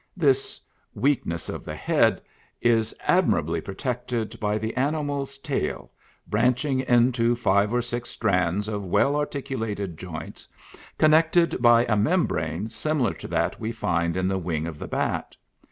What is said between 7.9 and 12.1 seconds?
strands of well articulated joints, con nected by a